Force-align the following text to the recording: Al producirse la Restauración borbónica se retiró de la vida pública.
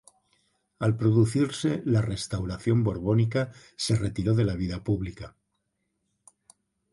Al 0.79 0.97
producirse 0.97 1.83
la 1.85 2.01
Restauración 2.01 2.83
borbónica 2.83 3.51
se 3.75 3.95
retiró 3.95 4.33
de 4.33 4.45
la 4.45 4.55
vida 4.55 4.83
pública. 4.83 5.35